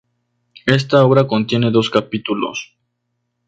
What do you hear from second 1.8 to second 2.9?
capítulos.